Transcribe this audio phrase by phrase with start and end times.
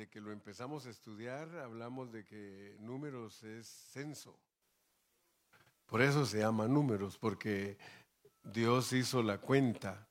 [0.00, 4.34] desde que lo empezamos a estudiar, hablamos de que números es censo.
[5.84, 7.76] Por eso se llama números, porque
[8.42, 10.08] Dios hizo la cuenta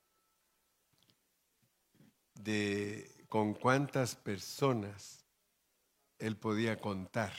[2.36, 5.26] de con cuántas personas
[6.20, 7.34] Él podía contar.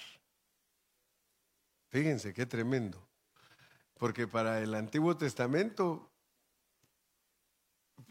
[1.91, 3.09] Fíjense qué tremendo.
[3.95, 6.11] Porque para el Antiguo Testamento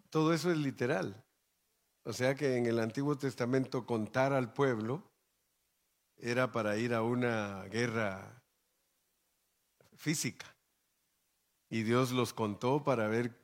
[0.09, 1.25] todo eso es literal.
[2.09, 5.03] O sea que en el Antiguo Testamento contar al pueblo
[6.17, 8.41] era para ir a una guerra
[9.95, 10.47] física.
[11.69, 13.39] Y Dios los contó para ver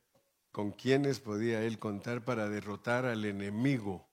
[0.51, 4.09] con quiénes podía Él contar para derrotar al enemigo.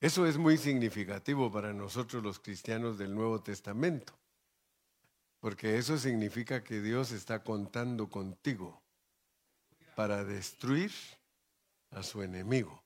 [0.00, 4.16] Eso es muy significativo para nosotros los cristianos del Nuevo Testamento,
[5.40, 8.80] porque eso significa que Dios está contando contigo
[9.96, 10.92] para destruir
[11.90, 12.85] a su enemigo.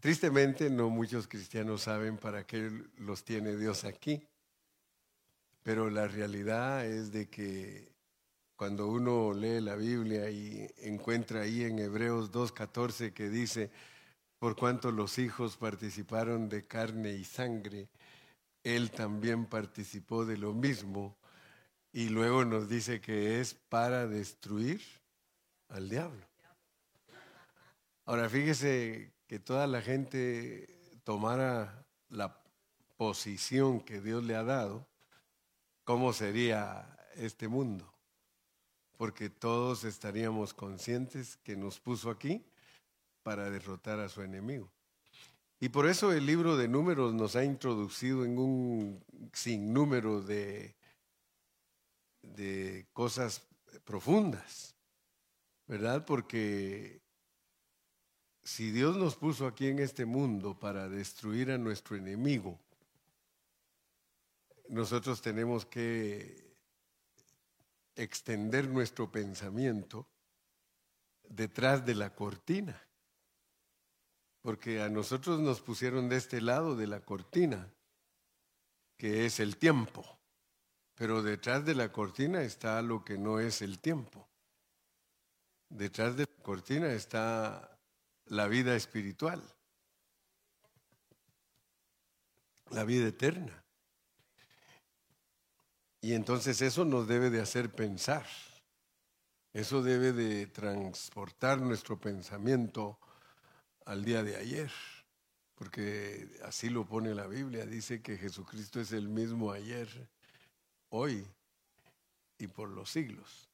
[0.00, 4.26] Tristemente, no muchos cristianos saben para qué los tiene Dios aquí,
[5.62, 7.92] pero la realidad es de que
[8.56, 13.70] cuando uno lee la Biblia y encuentra ahí en Hebreos 2.14 que dice,
[14.38, 17.90] por cuanto los hijos participaron de carne y sangre,
[18.64, 21.18] Él también participó de lo mismo
[21.92, 24.80] y luego nos dice que es para destruir
[25.68, 26.26] al diablo.
[28.06, 32.42] Ahora fíjese que toda la gente tomara la
[32.96, 34.88] posición que Dios le ha dado,
[35.84, 37.94] ¿cómo sería este mundo?
[38.96, 42.44] Porque todos estaríamos conscientes que nos puso aquí
[43.22, 44.68] para derrotar a su enemigo.
[45.60, 50.74] Y por eso el libro de números nos ha introducido en un sinnúmero de,
[52.22, 53.46] de cosas
[53.84, 54.74] profundas,
[55.68, 56.04] ¿verdad?
[56.04, 57.00] Porque
[58.42, 62.58] si Dios nos puso aquí en este mundo para destruir a nuestro enemigo,
[64.68, 66.54] nosotros tenemos que
[67.96, 70.06] extender nuestro pensamiento
[71.28, 72.80] detrás de la cortina.
[74.42, 77.70] Porque a nosotros nos pusieron de este lado de la cortina,
[78.96, 80.18] que es el tiempo.
[80.94, 84.26] Pero detrás de la cortina está lo que no es el tiempo.
[85.68, 87.79] Detrás de la cortina está
[88.30, 89.42] la vida espiritual,
[92.70, 93.64] la vida eterna.
[96.00, 98.24] Y entonces eso nos debe de hacer pensar,
[99.52, 102.98] eso debe de transportar nuestro pensamiento
[103.84, 104.70] al día de ayer,
[105.56, 110.08] porque así lo pone la Biblia, dice que Jesucristo es el mismo ayer,
[110.90, 111.26] hoy
[112.38, 113.48] y por los siglos.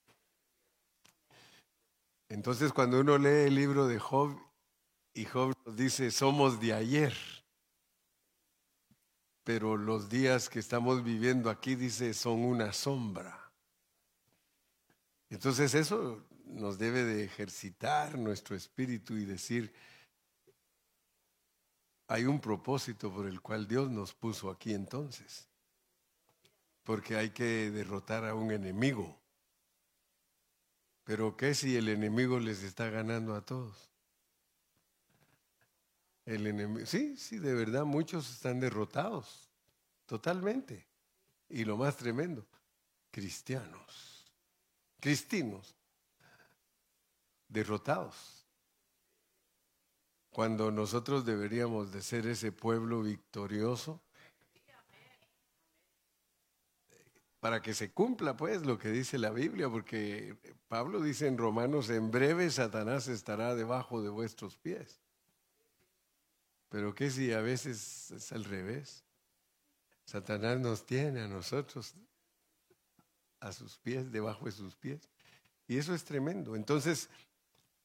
[2.28, 4.45] Entonces cuando uno lee el libro de Job
[5.16, 7.16] y Job nos dice, somos de ayer.
[9.44, 13.50] Pero los días que estamos viviendo aquí, dice, son una sombra.
[15.30, 19.72] Entonces eso nos debe de ejercitar nuestro espíritu y decir,
[22.08, 25.48] hay un propósito por el cual Dios nos puso aquí entonces.
[26.84, 29.18] Porque hay que derrotar a un enemigo.
[31.04, 33.95] Pero ¿qué si el enemigo les está ganando a todos?
[36.26, 39.48] El enemigo, sí, sí, de verdad muchos están derrotados,
[40.06, 40.84] totalmente.
[41.48, 42.44] Y lo más tremendo,
[43.12, 44.26] cristianos,
[44.98, 45.76] cristinos,
[47.48, 48.44] derrotados.
[50.30, 54.02] Cuando nosotros deberíamos de ser ese pueblo victorioso,
[57.38, 61.88] para que se cumpla pues lo que dice la Biblia, porque Pablo dice en Romanos,
[61.90, 65.05] en breve Satanás estará debajo de vuestros pies.
[66.76, 69.02] Pero ¿qué si a veces es al revés?
[70.04, 71.94] Satanás nos tiene a nosotros
[73.40, 75.08] a sus pies, debajo de sus pies.
[75.66, 76.54] Y eso es tremendo.
[76.54, 77.08] Entonces,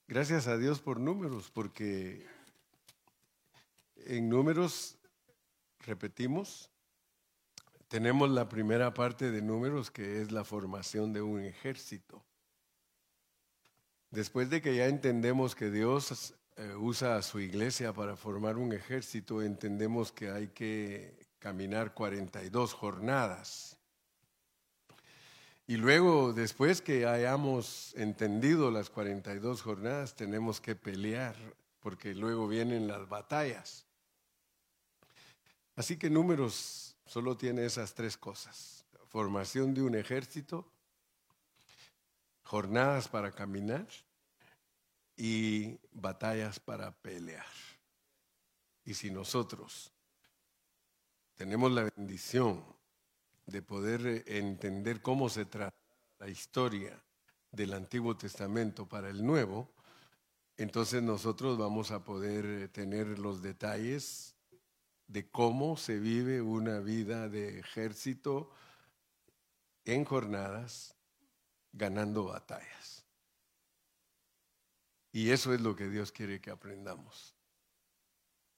[0.10, 2.28] gracias a Dios por números, porque
[3.96, 4.98] en números,
[5.80, 6.70] repetimos,
[7.88, 12.22] tenemos la primera parte de números que es la formación de un ejército.
[14.10, 18.74] Después de que ya entendemos que Dios eh, usa a su iglesia para formar un
[18.74, 23.78] ejército, entendemos que hay que caminar 42 jornadas.
[25.66, 31.36] Y luego, después que hayamos entendido las 42 jornadas, tenemos que pelear,
[31.80, 33.86] porque luego vienen las batallas.
[35.76, 38.86] Así que números solo tiene esas tres cosas.
[39.08, 40.70] Formación de un ejército,
[42.44, 43.88] jornadas para caminar
[45.16, 47.46] y batallas para pelear.
[48.84, 49.92] Y si nosotros
[51.36, 52.64] tenemos la bendición
[53.46, 55.76] de poder eh, entender cómo se trata
[56.20, 57.02] la historia
[57.52, 59.70] del Antiguo Testamento para el Nuevo,
[60.58, 64.36] entonces nosotros vamos a poder eh, tener los detalles
[65.08, 68.52] de cómo se vive una vida de ejército
[69.84, 70.96] en jornadas,
[71.74, 73.01] ganando batallas.
[75.12, 77.36] Y eso es lo que Dios quiere que aprendamos.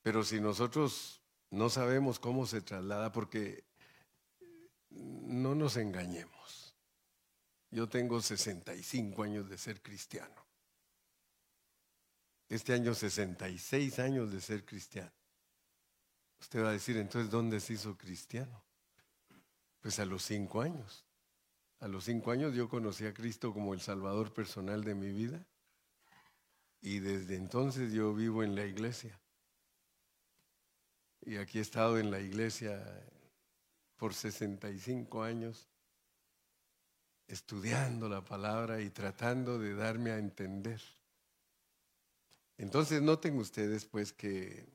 [0.01, 3.63] Pero si nosotros no sabemos cómo se traslada, porque
[4.89, 6.75] no nos engañemos.
[7.71, 10.35] Yo tengo 65 años de ser cristiano.
[12.49, 15.11] Este año 66 años de ser cristiano.
[16.39, 18.63] Usted va a decir, entonces, ¿dónde se hizo cristiano?
[19.79, 21.05] Pues a los cinco años.
[21.79, 25.47] A los cinco años yo conocí a Cristo como el Salvador personal de mi vida.
[26.83, 29.17] Y desde entonces yo vivo en la iglesia.
[31.21, 32.83] Y aquí he estado en la iglesia
[33.95, 35.69] por 65 años,
[37.25, 40.81] estudiando la palabra y tratando de darme a entender.
[42.57, 44.67] Entonces noten ustedes pues que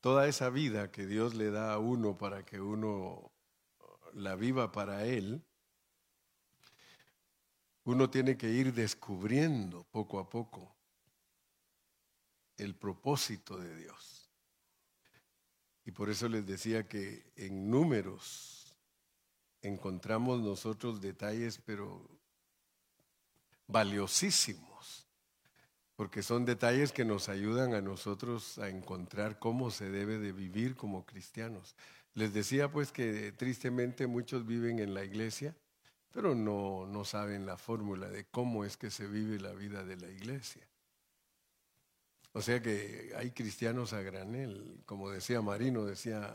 [0.00, 3.32] toda esa vida que Dios le da a uno para que uno
[4.12, 5.42] la viva para Él,
[7.84, 10.74] uno tiene que ir descubriendo poco a poco
[12.56, 14.30] el propósito de Dios.
[15.84, 18.74] Y por eso les decía que en números
[19.60, 22.08] encontramos nosotros detalles, pero
[23.66, 24.74] valiosísimos
[25.96, 30.74] porque son detalles que nos ayudan a nosotros a encontrar cómo se debe de vivir
[30.74, 31.76] como cristianos.
[32.14, 35.54] Les decía pues que tristemente muchos viven en la iglesia,
[36.14, 39.96] pero no, no saben la fórmula de cómo es que se vive la vida de
[39.96, 40.62] la iglesia.
[42.32, 46.32] O sea que hay cristianos a granel, como decía Marino, decía,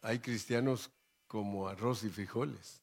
[0.00, 0.92] hay cristianos
[1.26, 2.82] como arroz y frijoles.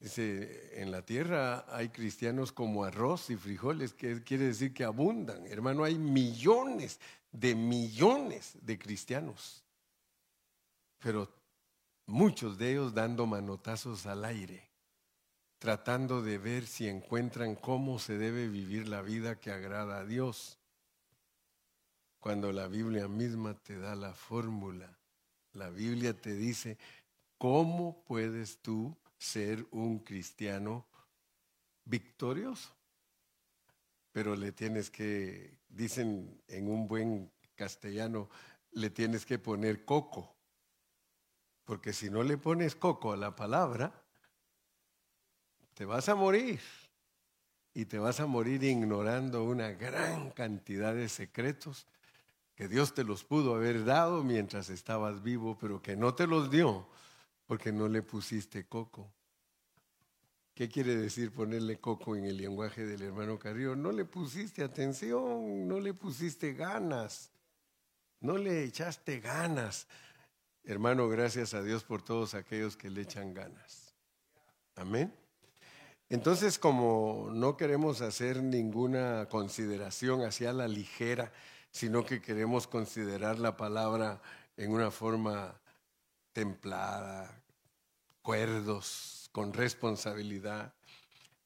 [0.00, 5.46] Dice, en la tierra hay cristianos como arroz y frijoles, que quiere decir que abundan.
[5.46, 6.98] Hermano, hay millones
[7.30, 9.62] de millones de cristianos,
[10.98, 11.32] pero
[12.08, 14.68] muchos de ellos dando manotazos al aire,
[15.60, 20.58] tratando de ver si encuentran cómo se debe vivir la vida que agrada a Dios.
[22.18, 24.98] Cuando la Biblia misma te da la fórmula,
[25.52, 26.76] la Biblia te dice,
[27.38, 30.86] ¿cómo puedes tú ser un cristiano
[31.88, 32.70] victorioso.
[34.12, 38.28] Pero le tienes que, dicen en un buen castellano,
[38.72, 40.36] le tienes que poner coco.
[41.68, 43.92] Porque si no le pones coco a la palabra,
[45.74, 46.60] te vas a morir.
[47.74, 51.86] Y te vas a morir ignorando una gran cantidad de secretos
[52.54, 56.50] que Dios te los pudo haber dado mientras estabas vivo, pero que no te los
[56.50, 56.88] dio
[57.46, 59.12] porque no le pusiste coco.
[60.54, 63.76] ¿Qué quiere decir ponerle coco en el lenguaje del hermano Carrillo?
[63.76, 67.30] No le pusiste atención, no le pusiste ganas,
[68.20, 69.86] no le echaste ganas.
[70.68, 73.94] Hermano, gracias a Dios por todos aquellos que le echan ganas.
[74.76, 75.10] Amén.
[76.10, 81.32] Entonces, como no queremos hacer ninguna consideración hacia la ligera,
[81.70, 84.20] sino que queremos considerar la palabra
[84.58, 85.58] en una forma
[86.34, 87.42] templada,
[88.20, 90.74] cuerdos, con responsabilidad.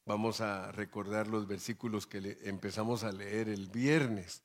[0.05, 4.43] Vamos a recordar los versículos que empezamos a leer el viernes.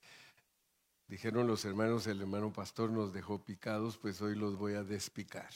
[1.08, 5.50] Dijeron los hermanos, el hermano pastor nos dejó picados, pues hoy los voy a despicar.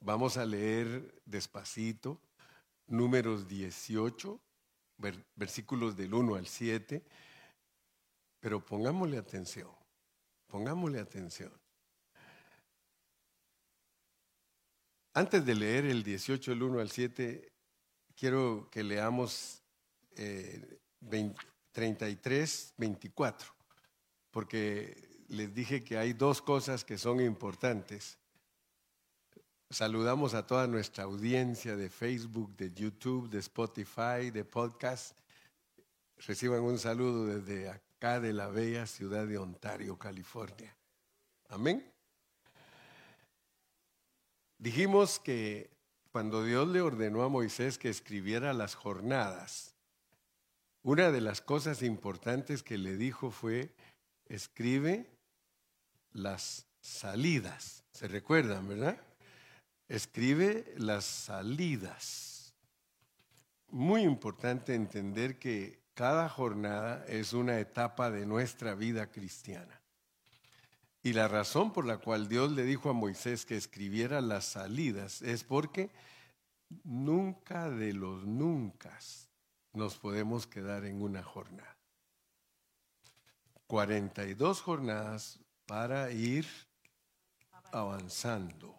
[0.00, 2.18] Vamos a leer despacito
[2.86, 4.40] números 18,
[5.36, 7.04] versículos del 1 al 7,
[8.40, 9.70] pero pongámosle atención,
[10.46, 11.52] pongámosle atención.
[15.12, 17.52] Antes de leer el 18, el 1 al 7,
[18.16, 19.62] quiero que leamos
[21.72, 23.54] 33, eh, 24,
[24.30, 28.18] porque les dije que hay dos cosas que son importantes.
[29.70, 35.16] Saludamos a toda nuestra audiencia de Facebook, de YouTube, de Spotify, de podcast.
[36.18, 40.76] Reciban un saludo desde acá de la bella ciudad de Ontario, California.
[41.48, 41.88] Amén.
[44.58, 45.70] Dijimos que
[46.10, 49.76] cuando Dios le ordenó a Moisés que escribiera las jornadas,
[50.82, 53.74] una de las cosas importantes que le dijo fue,
[54.26, 55.10] escribe
[56.12, 57.84] las salidas.
[57.92, 58.98] ¿Se recuerdan, verdad?
[59.88, 62.54] Escribe las salidas.
[63.68, 69.80] Muy importante entender que cada jornada es una etapa de nuestra vida cristiana.
[71.02, 75.22] Y la razón por la cual Dios le dijo a Moisés que escribiera las salidas
[75.22, 75.90] es porque
[76.84, 78.98] nunca de los nunca
[79.72, 81.76] nos podemos quedar en una jornada.
[83.66, 86.46] 42 jornadas para ir
[87.72, 88.74] avanzando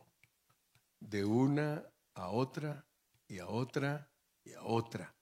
[0.99, 1.83] de una
[2.13, 2.85] a otra
[3.27, 4.09] y a otra
[4.43, 5.15] y a otra.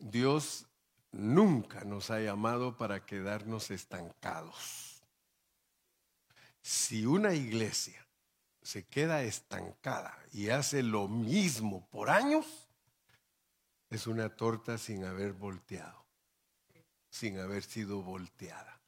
[0.00, 0.66] Dios
[1.10, 5.02] nunca nos ha llamado para quedarnos estancados.
[6.62, 8.06] Si una iglesia
[8.62, 12.69] se queda estancada y hace lo mismo por años,
[13.90, 16.06] es una torta sin haber volteado,
[17.10, 18.80] sin haber sido volteada.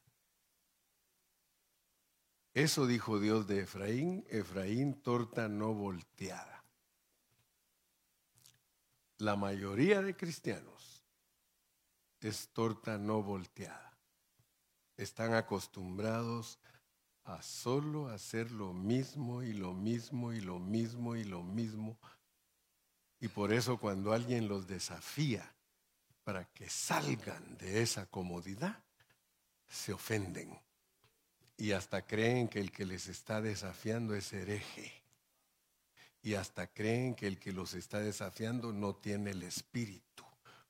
[2.55, 6.63] Eso dijo Dios de Efraín, Efraín torta no volteada.
[9.19, 11.05] La mayoría de cristianos
[12.21, 13.97] es torta no volteada.
[14.97, 16.59] Están acostumbrados
[17.25, 21.99] a solo hacer lo mismo y lo mismo y lo mismo y lo mismo.
[23.23, 25.49] Y por eso cuando alguien los desafía
[26.25, 28.83] para que salgan de esa comodidad,
[29.69, 30.59] se ofenden
[31.57, 34.93] y hasta creen que el que les está desafiando es hereje.
[36.21, 40.25] Y hasta creen que el que los está desafiando no tiene el espíritu.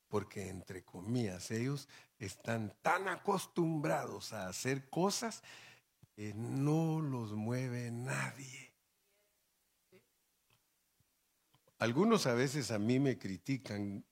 [0.08, 5.42] Porque entre comillas ellos están tan acostumbrados a hacer cosas
[6.14, 8.61] que no los mueve nadie.
[11.82, 14.04] Algunos a veces a mí me critican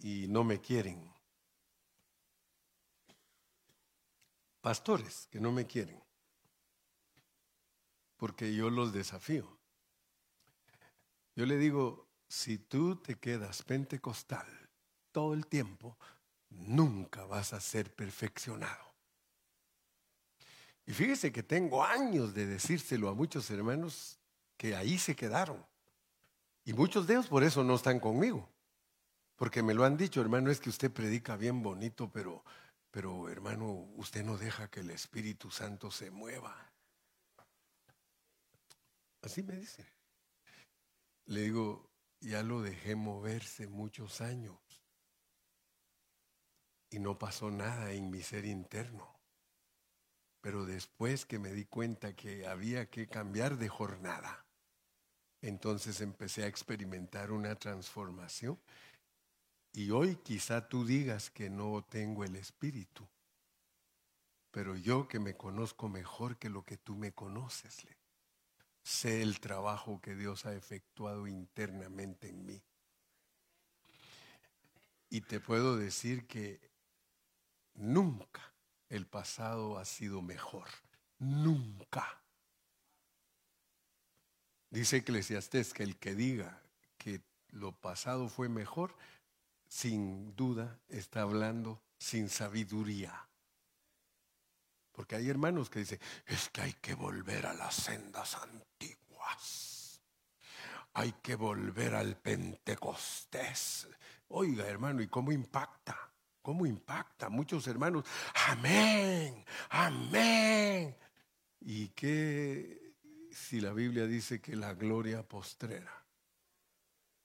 [0.00, 1.10] y no me quieren.
[4.60, 5.98] pastores que no me quieren,
[8.18, 9.58] porque yo los desafío.
[11.34, 14.46] Yo le digo, si tú te quedas pentecostal
[15.10, 15.96] todo el tiempo,
[16.50, 18.92] nunca vas a ser perfeccionado.
[20.84, 24.18] Y fíjese que tengo años de decírselo a muchos hermanos
[24.58, 25.64] que ahí se quedaron.
[26.68, 28.46] Y muchos de ellos por eso no están conmigo.
[29.36, 32.44] Porque me lo han dicho, hermano, es que usted predica bien bonito, pero
[32.90, 36.54] pero hermano, usted no deja que el Espíritu Santo se mueva.
[39.22, 39.86] Así me dice.
[41.24, 41.88] Le digo,
[42.20, 44.58] ya lo dejé moverse muchos años
[46.90, 49.18] y no pasó nada en mi ser interno.
[50.42, 54.47] Pero después que me di cuenta que había que cambiar de jornada,
[55.40, 58.58] entonces empecé a experimentar una transformación
[59.72, 63.06] y hoy quizá tú digas que no tengo el Espíritu,
[64.50, 67.86] pero yo que me conozco mejor que lo que tú me conoces,
[68.82, 72.62] sé el trabajo que Dios ha efectuado internamente en mí.
[75.10, 76.60] Y te puedo decir que
[77.74, 78.52] nunca
[78.88, 80.68] el pasado ha sido mejor.
[81.18, 82.22] Nunca.
[84.70, 86.60] Dice Eclesiastés que el que diga
[86.98, 87.20] que
[87.50, 88.94] lo pasado fue mejor,
[89.66, 93.26] sin duda está hablando sin sabiduría.
[94.92, 100.02] Porque hay hermanos que dicen, es que hay que volver a las sendas antiguas.
[100.94, 103.88] Hay que volver al Pentecostés.
[104.28, 105.96] Oiga, hermano, ¿y cómo impacta?
[106.42, 107.28] ¿Cómo impacta?
[107.28, 108.04] Muchos hermanos,
[108.48, 110.96] amén, amén.
[111.60, 112.87] ¿Y qué
[113.38, 116.04] si la Biblia dice que la gloria postrera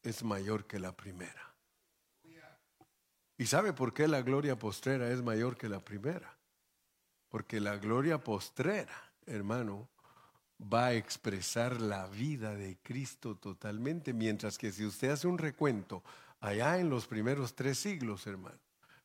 [0.02, 1.54] es mayor que la primera?
[3.38, 6.38] ¿Y sabe por qué la gloria postrera es mayor que la primera?
[7.30, 9.90] Porque la gloria postrera, hermano,
[10.62, 16.04] va a expresar la vida de Cristo totalmente, mientras que si usted hace un recuento,
[16.40, 18.60] allá en los primeros tres siglos, hermano,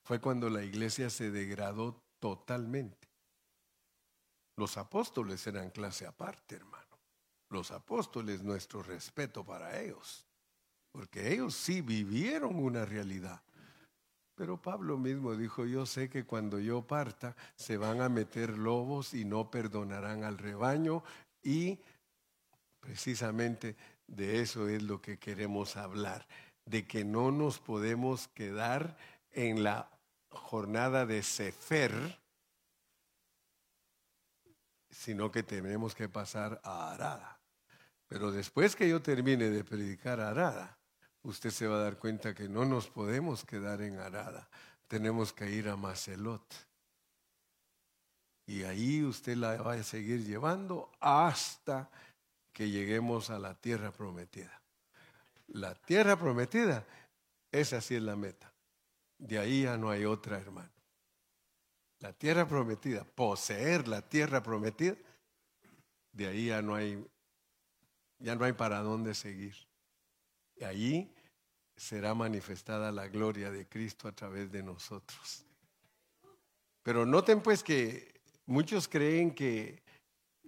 [0.04, 3.08] fue cuando la iglesia se degradó totalmente.
[4.56, 6.77] Los apóstoles eran clase aparte, hermano.
[7.50, 10.26] Los apóstoles, nuestro respeto para ellos,
[10.92, 13.42] porque ellos sí vivieron una realidad.
[14.34, 19.12] Pero Pablo mismo dijo, yo sé que cuando yo parta se van a meter lobos
[19.12, 21.02] y no perdonarán al rebaño
[21.42, 21.80] y
[22.78, 23.76] precisamente
[24.06, 26.26] de eso es lo que queremos hablar,
[26.64, 28.96] de que no nos podemos quedar
[29.32, 29.90] en la
[30.30, 32.20] jornada de Sefer,
[34.90, 37.37] sino que tenemos que pasar a Arada.
[38.08, 40.78] Pero después que yo termine de predicar Arada,
[41.22, 44.48] usted se va a dar cuenta que no nos podemos quedar en Arada,
[44.86, 46.42] tenemos que ir a Macelot.
[48.46, 51.90] Y ahí usted la va a seguir llevando hasta
[52.50, 54.62] que lleguemos a la tierra prometida.
[55.48, 56.84] La tierra prometida,
[57.52, 58.52] esa sí es la meta.
[59.18, 60.70] de ahí ya no hay otra, hermano.
[62.00, 64.96] La tierra prometida, poseer la tierra prometida,
[66.12, 67.04] de ahí ya no hay,
[68.18, 69.54] ya no hay para dónde seguir.
[70.56, 71.14] Y allí
[71.76, 75.44] será manifestada la gloria de Cristo a través de nosotros.
[76.82, 79.82] Pero noten pues que muchos creen que,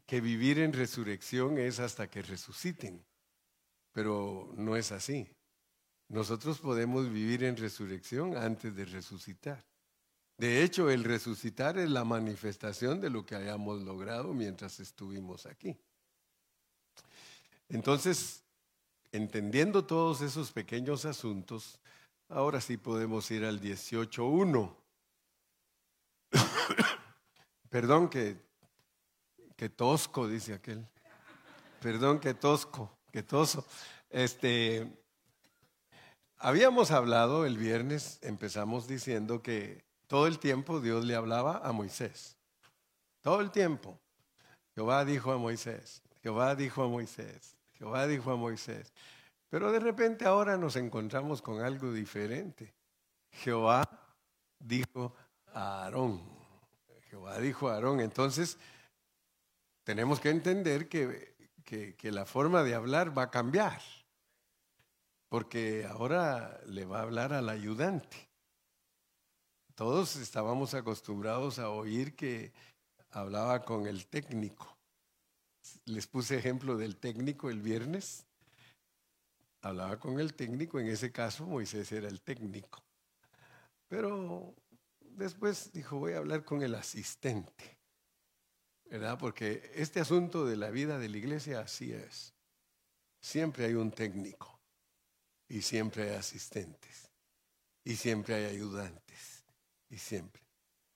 [0.07, 3.05] que vivir en resurrección es hasta que resuciten,
[3.93, 5.29] pero no es así.
[6.09, 9.65] Nosotros podemos vivir en resurrección antes de resucitar.
[10.37, 15.79] De hecho, el resucitar es la manifestación de lo que hayamos logrado mientras estuvimos aquí.
[17.71, 18.45] Entonces,
[19.13, 21.81] entendiendo todos esos pequeños asuntos,
[22.29, 24.77] ahora sí podemos ir al 18.1.
[27.71, 28.37] Perdón que,
[29.57, 30.85] que tosco, dice aquel.
[31.81, 33.65] Perdón que tosco, que toso.
[34.11, 34.93] Este,
[36.39, 42.37] habíamos hablado el viernes, empezamos diciendo que todo el tiempo Dios le hablaba a Moisés.
[43.23, 44.01] Todo el tiempo.
[44.75, 48.93] Jehová dijo a Moisés, Jehová dijo a Moisés, Jehová dijo a Moisés.
[49.49, 52.75] Pero de repente ahora nos encontramos con algo diferente.
[53.33, 53.89] Jehová
[54.59, 55.15] dijo
[55.47, 56.23] a Aarón.
[57.09, 58.01] Jehová dijo a Aarón.
[58.01, 58.59] Entonces,
[59.83, 61.35] tenemos que entender que,
[61.65, 63.81] que la forma de hablar va a cambiar.
[65.31, 68.29] Porque ahora le va a hablar al ayudante.
[69.75, 72.53] Todos estábamos acostumbrados a oír que
[73.11, 74.80] hablaba con el técnico.
[75.85, 78.25] Les puse ejemplo del técnico el viernes.
[79.63, 82.83] Hablaba con el técnico, en ese caso Moisés era el técnico.
[83.89, 84.55] Pero
[85.01, 87.79] después dijo, voy a hablar con el asistente.
[88.91, 89.19] ¿Verdad?
[89.19, 92.35] Porque este asunto de la vida de la iglesia así es.
[93.21, 94.59] Siempre hay un técnico
[95.49, 97.11] y siempre hay asistentes
[97.85, 99.45] y siempre hay ayudantes
[99.89, 100.43] y siempre.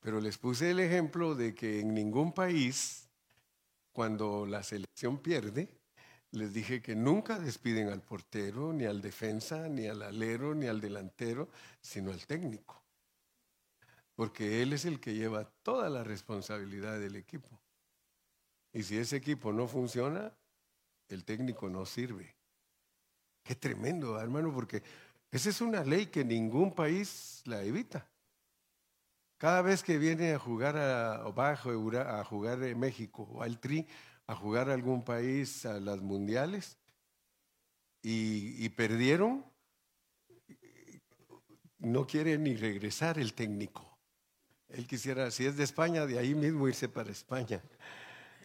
[0.01, 3.04] Pero les puse el ejemplo de que en ningún país,
[3.95, 5.69] cuando la selección pierde,
[6.33, 10.81] les dije que nunca despiden al portero, ni al defensa, ni al alero, ni al
[10.81, 11.49] delantero,
[11.81, 12.83] sino al técnico.
[14.17, 17.61] Porque él es el que lleva toda la responsabilidad del equipo.
[18.73, 20.37] Y si ese equipo no funciona,
[21.09, 22.35] el técnico no sirve.
[23.45, 24.83] Qué tremendo, hermano, porque
[25.31, 28.09] esa es una ley que ningún país la evita.
[29.45, 31.23] Cada vez que viene a jugar a,
[32.25, 33.87] jugar México o al Tri,
[34.27, 36.79] a jugar a algún país a las mundiales
[38.01, 39.45] y, perdieron,
[41.79, 43.99] no quiere ni regresar el técnico.
[44.71, 47.63] Él quisiera, si es de España, de ahí mismo irse para España.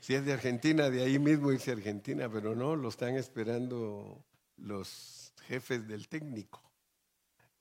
[0.02, 4.22] Si es de Argentina, de ahí mismo irse a Argentina, pero no, lo están esperando
[4.58, 6.62] los jefes del técnico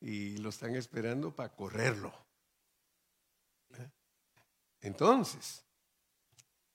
[0.00, 2.27] y lo están esperando para correrlo.
[4.80, 5.64] Entonces,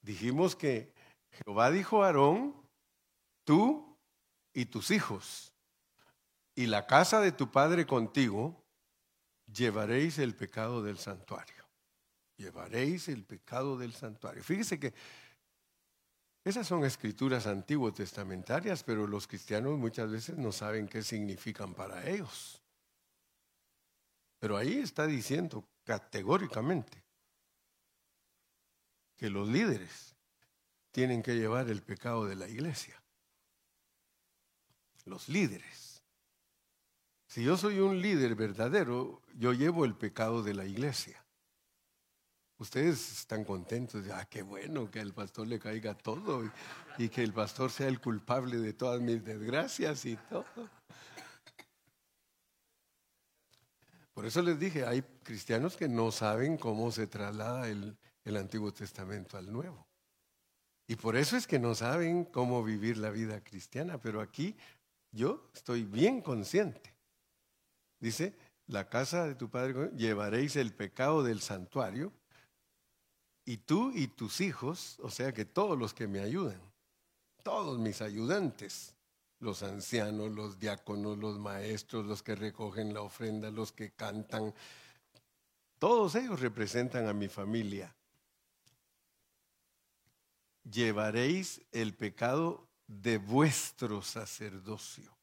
[0.01, 0.93] dijimos que
[1.31, 2.55] Jehová dijo a Aarón,
[3.43, 3.97] tú
[4.53, 5.53] y tus hijos
[6.55, 8.63] y la casa de tu padre contigo,
[9.51, 11.63] llevaréis el pecado del santuario.
[12.37, 14.43] Llevaréis el pecado del santuario.
[14.43, 14.93] Fíjese que
[16.43, 22.07] esas son escrituras antiguo testamentarias, pero los cristianos muchas veces no saben qué significan para
[22.07, 22.61] ellos.
[24.39, 27.02] Pero ahí está diciendo categóricamente
[29.17, 30.15] que los líderes
[30.91, 33.01] tienen que llevar el pecado de la iglesia.
[35.05, 36.01] Los líderes.
[37.27, 41.23] Si yo soy un líder verdadero, yo llevo el pecado de la iglesia.
[42.59, 46.51] Ustedes están contentos de, ah, qué bueno que al pastor le caiga todo y,
[46.99, 50.45] y que el pastor sea el culpable de todas mis desgracias y todo.
[54.13, 58.71] Por eso les dije, hay cristianos que no saben cómo se traslada el, el Antiguo
[58.71, 59.87] Testamento al Nuevo.
[60.87, 64.55] Y por eso es que no saben cómo vivir la vida cristiana, pero aquí
[65.11, 66.93] yo estoy bien consciente.
[67.99, 68.35] Dice,
[68.67, 72.11] la casa de tu padre llevaréis el pecado del santuario
[73.45, 76.61] y tú y tus hijos, o sea que todos los que me ayudan,
[77.43, 78.93] todos mis ayudantes,
[79.39, 84.53] los ancianos, los diáconos, los maestros, los que recogen la ofrenda, los que cantan,
[85.79, 87.93] todos ellos representan a mi familia
[90.63, 95.15] llevaréis el pecado de vuestro sacerdocio.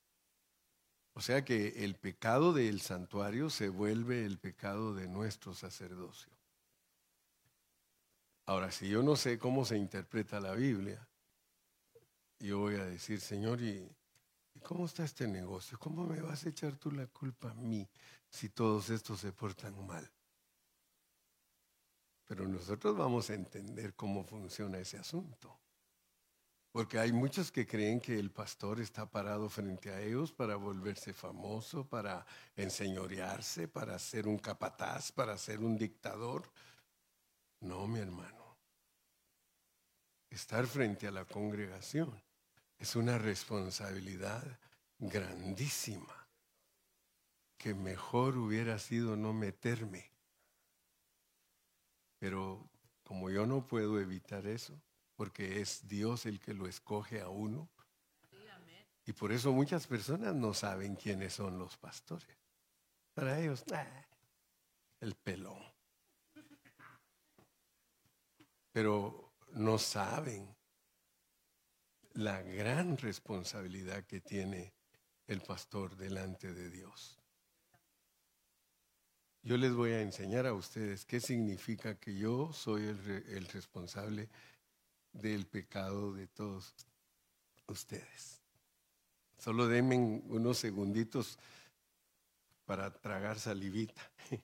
[1.12, 6.33] O sea que el pecado del santuario se vuelve el pecado de nuestro sacerdocio.
[8.46, 11.07] Ahora, si yo no sé cómo se interpreta la Biblia,
[12.38, 13.88] yo voy a decir, Señor, ¿y,
[14.62, 15.79] ¿cómo está este negocio?
[15.79, 17.88] ¿Cómo me vas a echar tú la culpa a mí
[18.29, 20.11] si todos estos se portan mal?
[22.30, 25.58] Pero nosotros vamos a entender cómo funciona ese asunto.
[26.70, 31.12] Porque hay muchos que creen que el pastor está parado frente a ellos para volverse
[31.12, 36.48] famoso, para enseñorearse, para ser un capataz, para ser un dictador.
[37.58, 38.56] No, mi hermano.
[40.30, 42.22] Estar frente a la congregación
[42.78, 44.44] es una responsabilidad
[45.00, 46.28] grandísima
[47.58, 50.19] que mejor hubiera sido no meterme.
[52.20, 52.70] Pero
[53.02, 54.80] como yo no puedo evitar eso,
[55.16, 57.68] porque es Dios el que lo escoge a uno.
[59.06, 62.38] Y por eso muchas personas no saben quiénes son los pastores.
[63.14, 63.64] Para ellos,
[65.00, 65.61] el pelón.
[68.70, 70.54] Pero no saben
[72.12, 74.74] la gran responsabilidad que tiene
[75.26, 77.19] el pastor delante de Dios.
[79.42, 82.98] Yo les voy a enseñar a ustedes qué significa que yo soy el,
[83.29, 84.29] el responsable
[85.12, 86.74] del pecado de todos
[87.66, 88.42] ustedes.
[89.38, 91.38] Solo denme unos segunditos
[92.66, 94.03] para tragar salivita.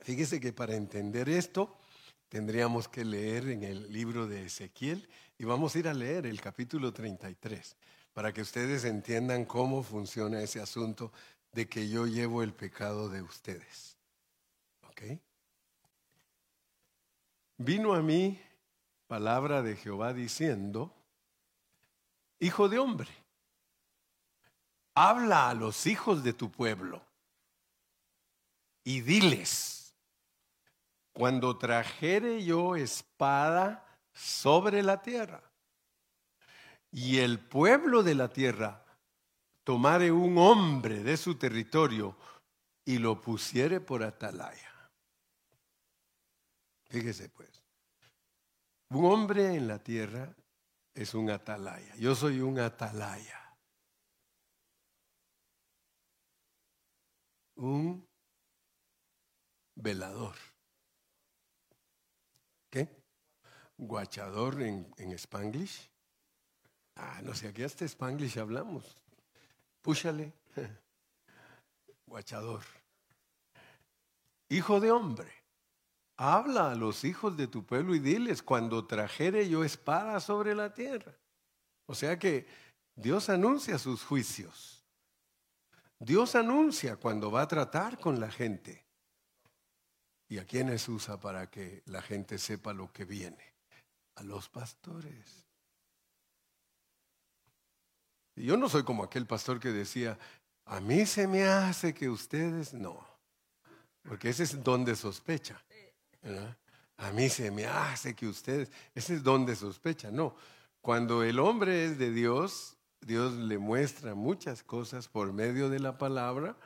[0.00, 1.78] Fíjese que para entender esto
[2.28, 6.40] tendríamos que leer en el libro de Ezequiel y vamos a ir a leer el
[6.40, 7.76] capítulo 33
[8.12, 11.12] para que ustedes entiendan cómo funciona ese asunto
[11.52, 13.96] de que yo llevo el pecado de ustedes.
[17.60, 18.40] Vino a mí
[19.08, 20.94] palabra de Jehová diciendo,
[22.40, 23.10] Hijo de hombre,
[24.94, 27.04] habla a los hijos de tu pueblo
[28.84, 29.92] y diles,
[31.12, 35.47] cuando trajere yo espada sobre la tierra
[36.90, 38.84] y el pueblo de la tierra
[39.64, 42.16] tomare un hombre de su territorio
[42.84, 44.90] y lo pusiere por atalaya.
[46.88, 47.62] Fíjese pues,
[48.90, 50.34] un hombre en la tierra
[50.94, 51.94] es un atalaya.
[51.96, 53.56] Yo soy un atalaya.
[57.56, 58.08] Un
[59.74, 60.34] velador.
[62.70, 63.04] ¿Qué?
[63.76, 65.90] Guachador en, en Spanglish.
[66.98, 68.84] Ah, no sé, aquí hasta Spanglish hablamos.
[69.80, 70.32] Púchale.
[72.06, 72.64] Guachador.
[74.48, 75.32] Hijo de hombre.
[76.16, 80.74] Habla a los hijos de tu pueblo y diles, cuando trajere yo espada sobre la
[80.74, 81.14] tierra.
[81.86, 82.46] O sea que
[82.96, 84.84] Dios anuncia sus juicios.
[86.00, 88.84] Dios anuncia cuando va a tratar con la gente.
[90.28, 93.54] ¿Y a quiénes usa para que la gente sepa lo que viene?
[94.16, 95.47] A los pastores.
[98.44, 100.18] Yo no soy como aquel pastor que decía,
[100.64, 103.06] a mí se me hace que ustedes no.
[104.02, 105.62] Porque ese es donde sospecha.
[106.96, 110.34] A mí se me hace que ustedes, ese es donde sospecha, no.
[110.80, 115.96] Cuando el hombre es de Dios, Dios le muestra muchas cosas por medio de la
[115.96, 116.56] palabra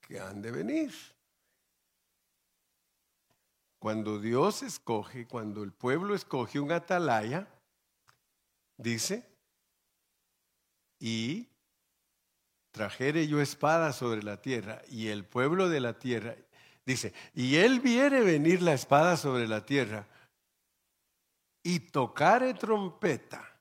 [0.00, 0.92] que han de venir.
[3.78, 7.48] Cuando Dios escoge, cuando el pueblo escoge un atalaya,
[8.76, 9.31] dice,
[11.02, 11.48] y
[12.70, 16.36] trajere yo espada sobre la tierra, y el pueblo de la tierra,
[16.84, 20.06] Dice, y él viere venir la espada sobre la tierra
[21.62, 23.60] y tocare trompeta.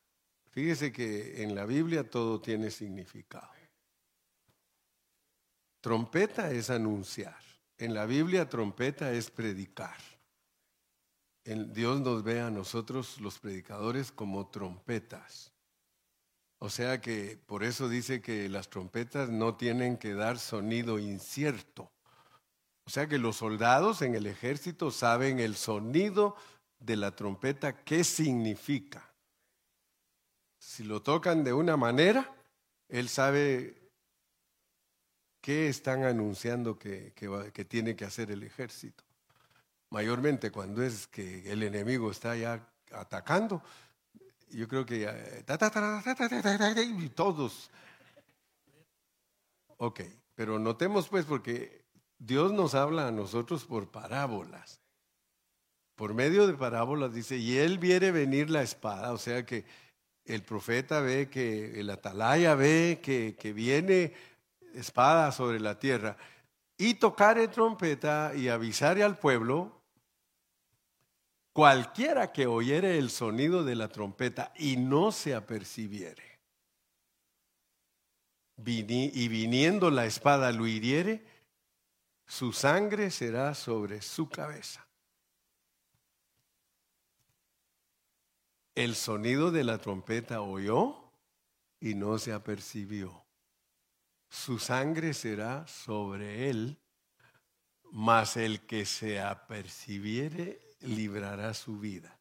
[0.50, 3.52] Fíjese que en la Biblia todo tiene significado.
[5.82, 7.40] Trompeta es anunciar.
[7.78, 9.98] En la Biblia trompeta es predicar.
[11.44, 15.51] Dios nos ve a nosotros los predicadores como trompetas.
[16.64, 21.92] O sea que por eso dice que las trompetas no tienen que dar sonido incierto.
[22.86, 26.36] O sea que los soldados en el ejército saben el sonido
[26.80, 29.12] de la trompeta, qué significa.
[30.60, 32.32] Si lo tocan de una manera,
[32.90, 33.90] él sabe
[35.42, 37.12] qué están anunciando que,
[37.68, 39.04] tiene que hacer el ejército.
[39.90, 43.64] Mayormente cuando es que el enemigo está ya atacando,
[44.52, 45.08] yo creo que
[47.10, 47.70] todos.
[49.78, 50.02] Ok,
[50.36, 51.86] pero notemos pues porque
[52.18, 54.80] Dios nos habla a nosotros por parábolas.
[55.96, 59.66] Por medio de parábolas dice, y él viene venir la espada, o sea que
[60.26, 64.14] el profeta ve que, el atalaya ve que, que viene
[64.74, 66.18] espada sobre la tierra,
[66.78, 69.81] y tocar el trompeta y avisar al pueblo
[71.54, 76.40] Cualquiera que oyere el sonido de la trompeta y no se apercibiere,
[78.56, 81.26] y viniendo la espada lo hiriere,
[82.26, 84.88] su sangre será sobre su cabeza.
[88.74, 91.12] El sonido de la trompeta oyó
[91.82, 93.26] y no se apercibió.
[94.30, 96.80] Su sangre será sobre él,
[97.92, 102.18] mas el que se apercibiere librará su vida.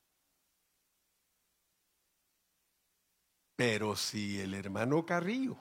[3.57, 5.59] Pero si el hermano Carrillo,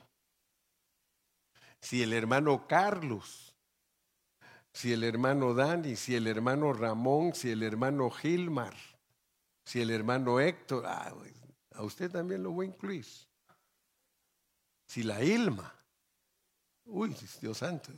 [1.81, 3.53] si el hermano Carlos,
[4.73, 8.75] si el hermano Dani, si el hermano Ramón, si el hermano Gilmar,
[9.65, 11.13] si el hermano Héctor, ah,
[11.73, 13.05] a usted también lo voy a incluir.
[14.87, 15.73] Si la Ilma,
[16.85, 17.91] uy, Dios santo,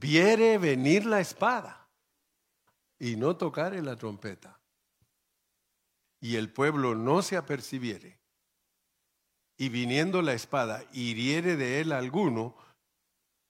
[0.00, 1.86] viere venir la espada
[2.98, 4.58] y no tocare la trompeta,
[6.20, 8.18] y el pueblo no se apercibiere,
[9.58, 12.56] y viniendo la espada hiriere de él alguno,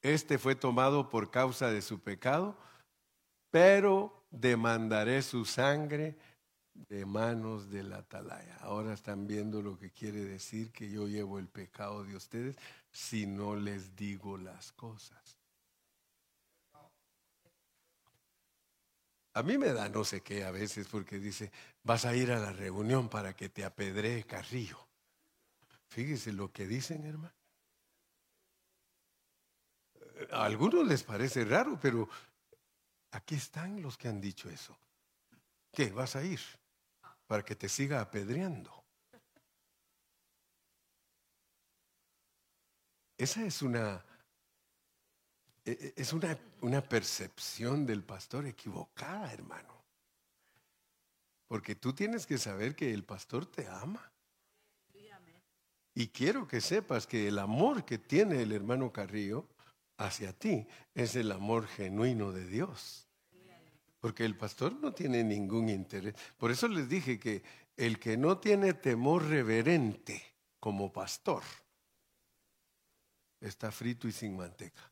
[0.03, 2.57] este fue tomado por causa de su pecado,
[3.51, 6.17] pero demandaré su sangre
[6.75, 8.57] de manos de la atalaya.
[8.61, 12.57] Ahora están viendo lo que quiere decir que yo llevo el pecado de ustedes
[12.91, 15.40] si no les digo las cosas.
[19.35, 22.39] A mí me da no sé qué a veces porque dice, vas a ir a
[22.39, 24.89] la reunión para que te apedree Carrillo.
[25.89, 27.35] Fíjese lo que dicen, hermano.
[30.33, 32.09] A algunos les parece raro, pero
[33.13, 34.77] aquí están los que han dicho eso.
[35.73, 35.91] ¿Qué?
[35.91, 36.41] ¿Vas a ir?
[37.31, 38.85] para que te siga apedreando.
[43.17, 44.05] Esa es una,
[45.65, 49.81] es una, una percepción del pastor equivocada, hermano.
[51.47, 54.11] Porque tú tienes que saber que el pastor te ama.
[55.95, 59.47] Y quiero que sepas que el amor que tiene el hermano Carrillo
[59.97, 63.09] hacia ti es el amor genuino de Dios.
[64.01, 66.15] Porque el pastor no tiene ningún interés.
[66.39, 67.43] Por eso les dije que
[67.77, 70.23] el que no tiene temor reverente
[70.59, 71.43] como pastor
[73.41, 74.90] está frito y sin manteca.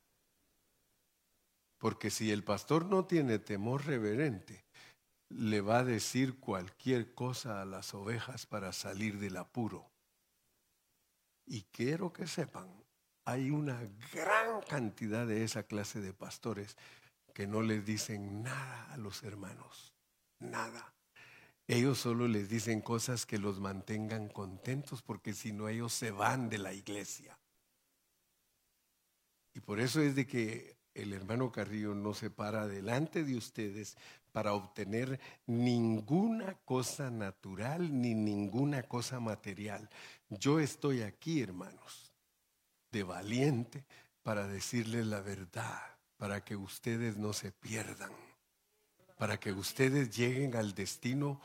[1.78, 4.64] Porque si el pastor no tiene temor reverente,
[5.30, 9.90] le va a decir cualquier cosa a las ovejas para salir del apuro.
[11.46, 12.68] Y quiero que sepan,
[13.24, 13.80] hay una
[14.12, 16.76] gran cantidad de esa clase de pastores
[17.34, 19.92] que no les dicen nada a los hermanos,
[20.40, 20.94] nada.
[21.66, 26.48] Ellos solo les dicen cosas que los mantengan contentos porque si no ellos se van
[26.48, 27.38] de la iglesia.
[29.52, 33.96] Y por eso es de que el hermano Carrillo no se para delante de ustedes
[34.32, 39.88] para obtener ninguna cosa natural ni ninguna cosa material.
[40.28, 42.12] Yo estoy aquí, hermanos,
[42.92, 43.84] de valiente
[44.22, 45.80] para decirles la verdad
[46.18, 48.12] para que ustedes no se pierdan,
[49.16, 51.40] para que ustedes lleguen al destino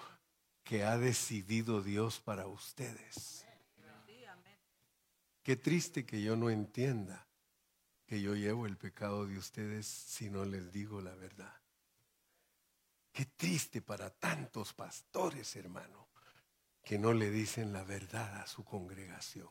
[0.63, 3.45] que ha decidido Dios para ustedes.
[5.43, 7.27] Qué triste que yo no entienda
[8.13, 11.52] que yo llevo el pecado de ustedes si no les digo la verdad.
[13.12, 16.10] Qué triste para tantos pastores, hermano,
[16.84, 19.49] que no le dicen la verdad a su congregación.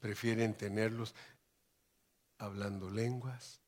[0.00, 1.14] Prefieren tenerlos
[2.38, 3.60] hablando lenguas,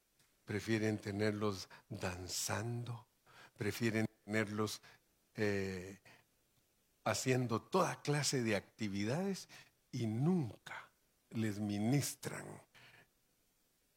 [0.47, 3.07] prefieren tenerlos danzando,
[3.55, 4.81] prefieren tenerlos
[5.35, 6.01] eh,
[7.05, 9.51] haciendo toda clase de actividades
[9.91, 10.92] y nunca
[11.35, 12.45] les ministran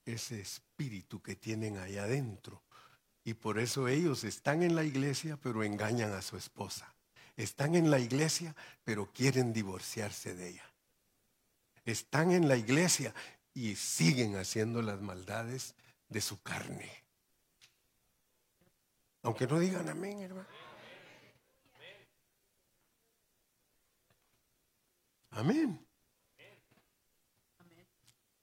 [0.05, 2.61] ese espíritu que tienen allá adentro.
[3.23, 6.93] Y por eso ellos están en la iglesia, pero engañan a su esposa.
[7.35, 10.71] Están en la iglesia, pero quieren divorciarse de ella.
[11.83, 13.13] Están en la iglesia
[13.53, 15.75] y siguen haciendo las maldades
[16.09, 16.91] de su carne.
[19.23, 20.47] Aunque no digan amén, hermano.
[25.31, 25.84] Amén.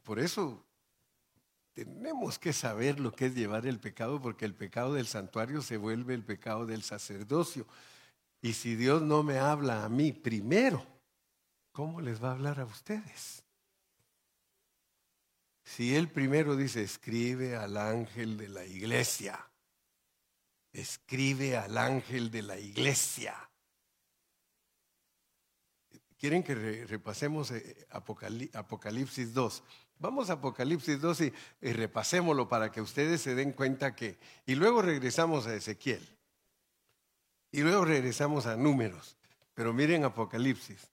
[0.03, 0.65] Por eso
[1.73, 5.77] tenemos que saber lo que es llevar el pecado, porque el pecado del santuario se
[5.77, 7.67] vuelve el pecado del sacerdocio.
[8.43, 10.85] Y si Dios no me habla a mí primero,
[11.71, 13.43] ¿cómo les va a hablar a ustedes?
[15.65, 19.49] Si él primero dice, escribe al ángel de la iglesia,
[20.73, 23.37] escribe al ángel de la iglesia.
[26.19, 27.87] quieren que repasemos eh,
[28.53, 29.63] Apocalipsis 2.
[30.03, 34.19] Vamos a Apocalipsis 2 y, y, repasémoslo para que ustedes se den cuenta que...
[34.47, 36.05] Y luego regresamos a Ezequiel.
[37.53, 39.17] Y luego regresamos a números.
[39.55, 40.89] Pero miren Apocalipsis.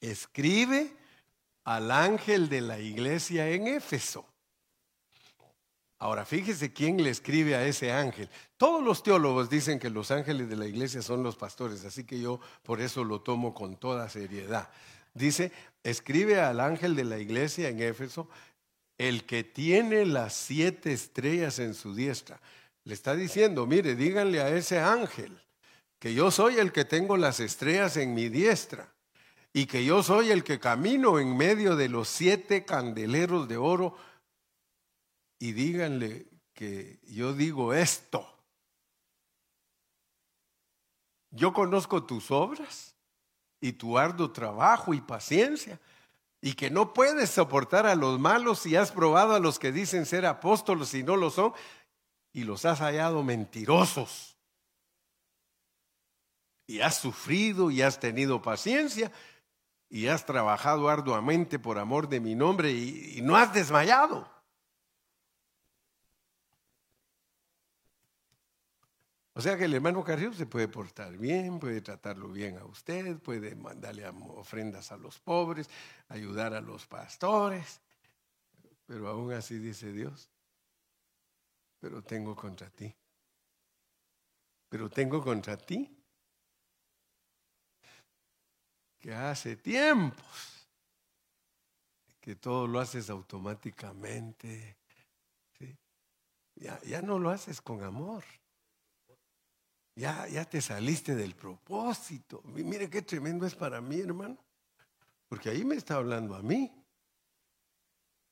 [0.00, 0.92] Escribe
[1.64, 4.24] al ángel de la iglesia en Éfeso.
[5.98, 8.30] Ahora, fíjese quién le escribe a ese ángel.
[8.56, 12.20] Todos los teólogos dicen que los ángeles de la iglesia son los pastores, así que
[12.20, 14.70] yo por eso lo tomo con toda seriedad.
[15.12, 15.52] Dice,
[15.84, 18.28] escribe al ángel de la iglesia en Éfeso,
[18.98, 22.40] el que tiene las siete estrellas en su diestra.
[22.84, 25.38] Le está diciendo, mire, díganle a ese ángel
[25.98, 28.92] que yo soy el que tengo las estrellas en mi diestra
[29.52, 33.96] y que yo soy el que camino en medio de los siete candeleros de oro
[35.38, 38.28] y díganle que yo digo esto.
[41.30, 42.93] Yo conozco tus obras
[43.64, 45.80] y tu arduo trabajo y paciencia
[46.42, 50.04] y que no puedes soportar a los malos y has probado a los que dicen
[50.04, 51.54] ser apóstoles y no lo son
[52.34, 54.36] y los has hallado mentirosos.
[56.66, 59.10] Y has sufrido y has tenido paciencia
[59.88, 64.30] y has trabajado arduamente por amor de mi nombre y, no has desmayado.
[69.36, 73.18] O sea que el hermano Carrillo se puede portar bien, puede tratarlo bien a usted,
[73.18, 75.68] puede mandarle ofrendas a los pobres,
[76.08, 77.80] ayudar a los pastores,
[78.86, 80.30] pero aún así dice Dios,
[81.80, 82.94] pero tengo contra ti.
[84.68, 85.90] Pero tengo contra ti
[89.00, 90.68] que hace tiempos
[92.20, 94.78] que todo lo haces automáticamente.
[96.54, 98.24] Ya, ya, no lo haces con amor.
[99.96, 102.42] Ya, ya te saliste del propósito.
[102.44, 104.36] Mire qué tremendo es para mí, hermano.
[105.28, 106.72] Porque ahí me está hablando a mí.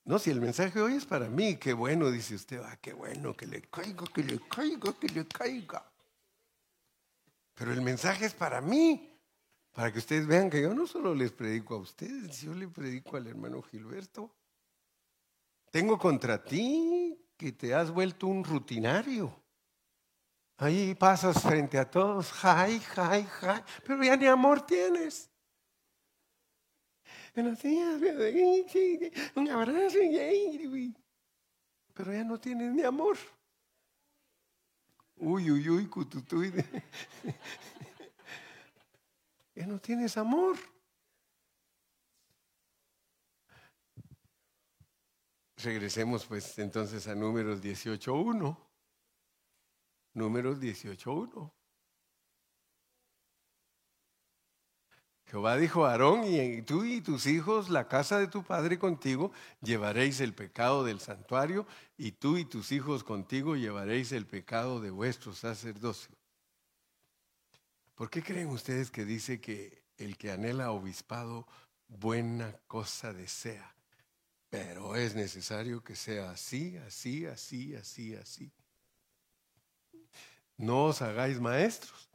[0.04, 3.34] No, si el mensaje hoy es para mí, qué bueno, dice usted, ah, qué bueno,
[3.34, 5.88] que le caiga, que le caiga, que le caiga.
[7.54, 9.08] Pero el mensaje es para mí.
[9.72, 13.16] Para que ustedes vean que yo no solo les predico a ustedes, yo le predico
[13.16, 14.34] al hermano Gilberto.
[15.70, 19.41] Tengo contra ti que te has vuelto un rutinario.
[20.58, 25.30] Ahí pasas frente a todos, jai, jai, jai, pero ya ni amor tienes.
[27.34, 28.00] Buenos días,
[29.34, 29.98] un abrazo,
[31.94, 33.16] pero ya no tienes ni amor.
[35.16, 36.52] Uy, uy, uy, cututuy.
[39.54, 40.56] Ya no tienes amor.
[45.56, 48.71] Regresemos pues entonces a números 18.1.
[50.14, 51.52] Números 18.1.
[55.32, 59.32] Jehová dijo a Aarón, y tú y tus hijos, la casa de tu padre contigo,
[59.62, 64.90] llevaréis el pecado del santuario, y tú y tus hijos contigo llevaréis el pecado de
[64.90, 66.14] vuestro sacerdocio.
[67.94, 71.46] ¿Por qué creen ustedes que dice que el que anhela obispado
[71.88, 73.74] buena cosa desea?
[74.50, 78.52] Pero es necesario que sea así, así, así, así, así.
[80.56, 82.08] No os hagáis maestros.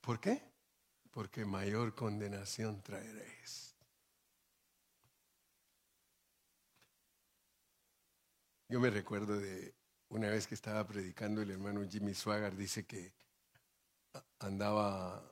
[0.00, 0.42] ¿Por qué?
[1.10, 3.74] Porque mayor condenación traeréis.
[8.68, 9.74] Yo me recuerdo de
[10.10, 13.12] una vez que estaba predicando el hermano Jimmy Swaggart, dice que
[14.38, 15.22] andaba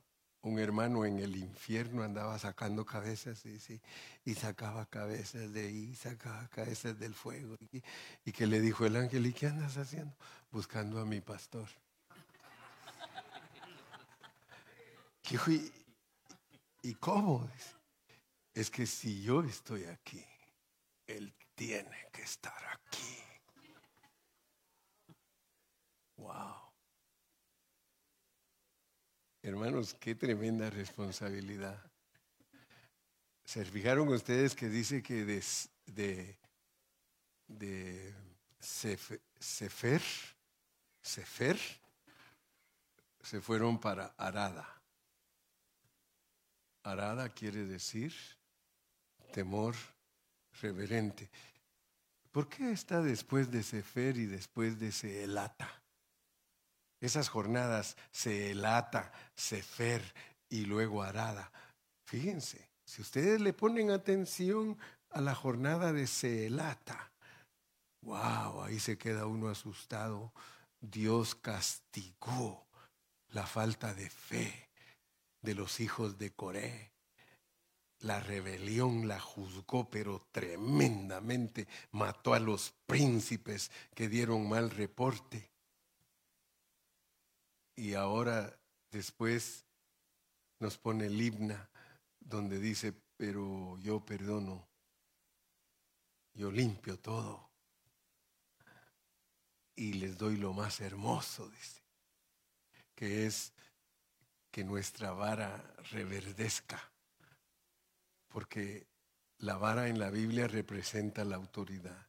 [0.41, 3.81] un hermano en el infierno, andaba sacando cabezas y,
[4.23, 7.57] y sacaba cabezas de ahí, sacaba cabezas del fuego.
[8.25, 10.15] Y, que le dijo el ángel, ¿y qué andas haciendo?
[10.51, 11.67] Buscando a mi pastor.
[15.31, 15.71] ¿Y,
[16.81, 17.49] ¿y cómo?
[18.53, 20.25] Es que si yo estoy aquí,
[21.05, 23.17] él tiene que estar aquí.
[26.17, 26.55] Wow.
[29.41, 31.79] Hermanos, qué tremenda responsabilidad.
[33.45, 35.43] ¿Se fijaron ustedes que dice que de,
[35.85, 36.37] de,
[37.47, 38.15] de
[38.59, 40.01] Sefer,
[41.01, 41.59] Sefer,
[43.21, 44.78] se fueron para Arada?
[46.83, 48.13] Arada quiere decir
[49.33, 49.75] temor
[50.61, 51.29] reverente.
[52.31, 55.81] ¿Por qué está después de Sefer y después de Seelata?
[57.01, 60.03] Esas jornadas se elata, fer
[60.49, 61.51] y luego arada.
[62.05, 64.77] Fíjense, si ustedes le ponen atención
[65.11, 67.11] a la jornada de Seelata,
[68.01, 70.33] wow, ahí se queda uno asustado.
[70.81, 72.67] Dios castigó
[73.29, 74.68] la falta de fe
[75.41, 76.91] de los hijos de Coré.
[77.99, 85.49] La rebelión la juzgó, pero tremendamente mató a los príncipes que dieron mal reporte.
[87.75, 88.57] Y ahora
[88.91, 89.65] después
[90.59, 91.69] nos pone el himna
[92.19, 94.67] donde dice, pero yo perdono,
[96.33, 97.49] yo limpio todo
[99.79, 101.81] y les doy lo más hermoso, dice,
[102.95, 103.53] que es
[104.51, 106.91] que nuestra vara reverdezca,
[108.27, 108.87] porque
[109.37, 112.07] la vara en la Biblia representa la autoridad.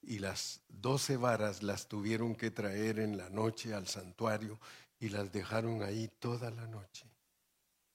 [0.00, 4.58] Y las doce varas las tuvieron que traer en la noche al santuario
[4.98, 7.06] y las dejaron ahí toda la noche.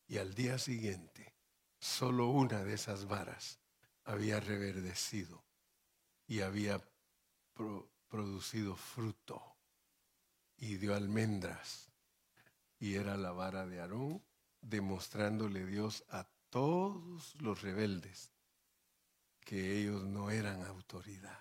[0.07, 1.33] Y al día siguiente,
[1.79, 3.59] solo una de esas varas
[4.05, 5.43] había reverdecido
[6.27, 6.81] y había
[8.07, 9.41] producido fruto
[10.57, 11.86] y dio almendras.
[12.79, 14.23] Y era la vara de Aarón,
[14.61, 18.33] demostrándole Dios a todos los rebeldes
[19.39, 21.39] que ellos no eran autoridad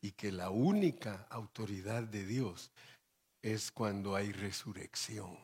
[0.00, 2.70] y que la única autoridad de Dios
[3.42, 5.38] es cuando hay resurrección.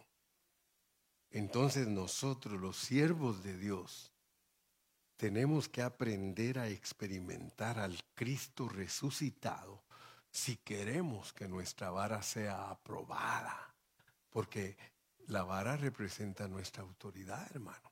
[1.30, 4.12] Entonces nosotros, los siervos de Dios,
[5.16, 9.82] tenemos que aprender a experimentar al Cristo resucitado
[10.30, 13.74] si queremos que nuestra vara sea aprobada,
[14.30, 14.76] porque
[15.28, 17.90] la vara representa nuestra autoridad, hermano.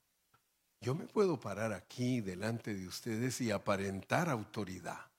[0.81, 5.11] Yo me puedo parar aquí delante de ustedes y aparentar autoridad,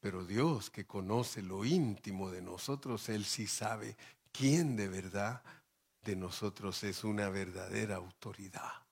[0.00, 3.96] pero Dios que conoce lo íntimo de nosotros, Él sí sabe
[4.32, 5.42] quién de verdad
[6.02, 8.82] de nosotros es una verdadera autoridad.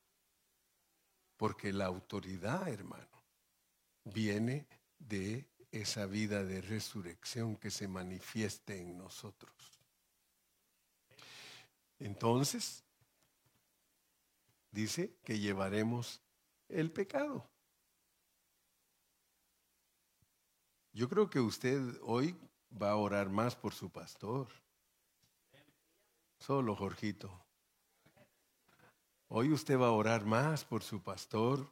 [1.37, 3.25] Porque la autoridad, hermano,
[4.05, 4.67] viene
[4.99, 9.80] de esa vida de resurrección que se manifieste en nosotros.
[12.01, 12.83] Entonces,
[14.71, 16.21] dice que llevaremos
[16.69, 17.49] el pecado.
[20.93, 22.37] Yo creo que usted hoy
[22.71, 24.49] va a orar más por su pastor.
[26.39, 27.45] Solo, Jorgito.
[29.29, 31.71] Hoy usted va a orar más por su pastor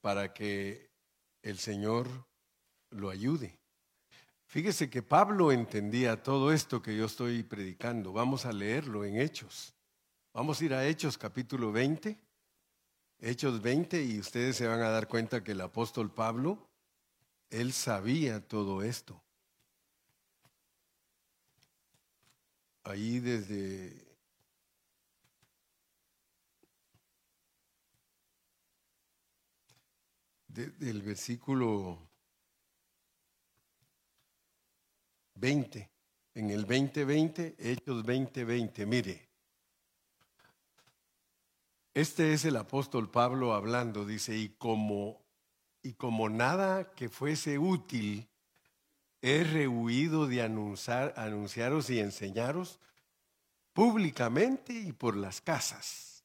[0.00, 0.90] para que
[1.42, 2.06] el Señor
[2.90, 3.58] lo ayude.
[4.48, 8.14] Fíjese que Pablo entendía todo esto que yo estoy predicando.
[8.14, 9.74] Vamos a leerlo en Hechos.
[10.32, 12.18] Vamos a ir a Hechos capítulo 20.
[13.20, 16.66] Hechos 20 y ustedes se van a dar cuenta que el apóstol Pablo,
[17.50, 19.22] él sabía todo esto.
[22.84, 24.02] Ahí desde
[30.46, 32.07] del versículo
[35.38, 35.90] 20.
[36.34, 39.28] En el 2020, Hechos 2020, mire.
[41.94, 45.20] Este es el apóstol Pablo hablando, dice, y como,
[45.82, 48.28] y como nada que fuese útil,
[49.20, 52.78] he rehuido de anunciar, anunciaros y enseñaros
[53.72, 56.24] públicamente y por las casas,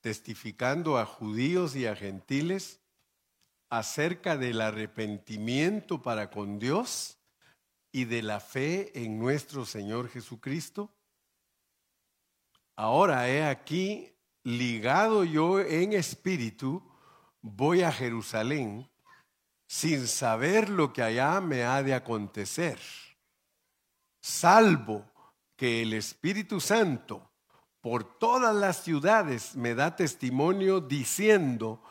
[0.00, 2.80] testificando a judíos y a gentiles
[3.70, 7.19] acerca del arrepentimiento para con Dios
[7.92, 10.90] y de la fe en nuestro Señor Jesucristo?
[12.76, 14.12] Ahora he aquí,
[14.42, 16.82] ligado yo en espíritu,
[17.42, 18.88] voy a Jerusalén
[19.66, 22.78] sin saber lo que allá me ha de acontecer,
[24.20, 25.04] salvo
[25.56, 27.30] que el Espíritu Santo
[27.80, 31.82] por todas las ciudades me da testimonio diciendo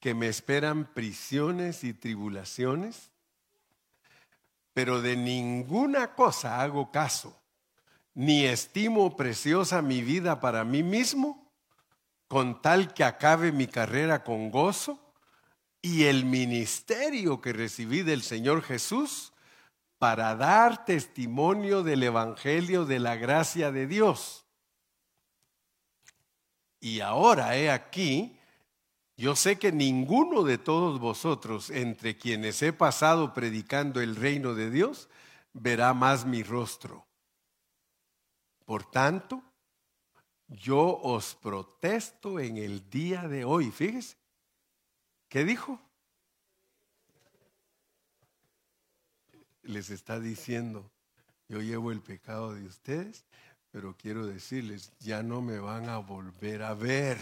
[0.00, 3.11] que me esperan prisiones y tribulaciones
[4.74, 7.40] pero de ninguna cosa hago caso,
[8.14, 11.52] ni estimo preciosa mi vida para mí mismo,
[12.28, 15.14] con tal que acabe mi carrera con gozo
[15.82, 19.32] y el ministerio que recibí del Señor Jesús
[19.98, 24.46] para dar testimonio del Evangelio de la gracia de Dios.
[26.80, 28.38] Y ahora he aquí,
[29.16, 34.70] yo sé que ninguno de todos vosotros, entre quienes he pasado predicando el reino de
[34.70, 35.08] Dios,
[35.52, 37.06] verá más mi rostro.
[38.64, 39.42] Por tanto,
[40.48, 43.70] yo os protesto en el día de hoy.
[43.70, 44.16] Fíjese,
[45.28, 45.80] ¿qué dijo?
[49.62, 50.90] Les está diciendo,
[51.48, 53.24] yo llevo el pecado de ustedes,
[53.70, 57.18] pero quiero decirles, ya no me van a volver a ver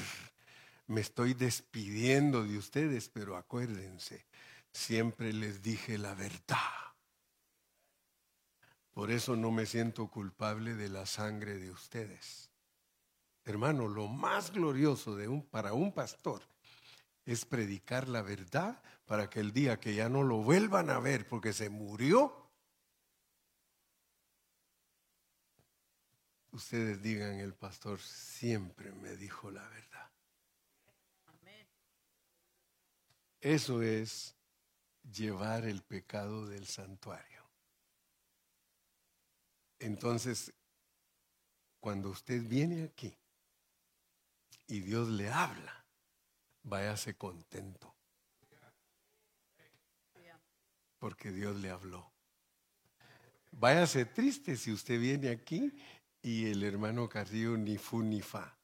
[0.91, 4.27] me estoy despidiendo de ustedes, pero acuérdense,
[4.73, 6.57] siempre les dije la verdad.
[8.91, 12.51] Por eso no me siento culpable de la sangre de ustedes.
[13.45, 16.43] Hermano, lo más glorioso de un, para un pastor
[17.25, 21.29] es predicar la verdad para que el día que ya no lo vuelvan a ver
[21.29, 22.51] porque se murió,
[26.51, 30.10] ustedes digan, el pastor siempre me dijo la verdad.
[33.41, 34.35] Eso es
[35.11, 37.43] llevar el pecado del santuario.
[39.79, 40.53] Entonces,
[41.81, 43.17] cuando usted viene aquí
[44.67, 45.85] y Dios le habla,
[46.63, 47.95] váyase contento.
[50.99, 52.13] Porque Dios le habló.
[53.53, 55.73] Váyase triste si usted viene aquí
[56.21, 58.55] y el hermano Carrillo ni fu ni fa.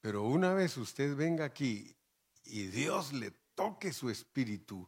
[0.00, 1.97] Pero una vez usted venga aquí
[2.48, 4.86] y Dios le toque su espíritu